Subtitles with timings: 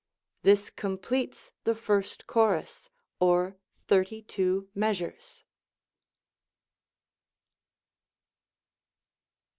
[0.41, 3.55] This completes the first chorus, or
[3.87, 5.43] 32 measures.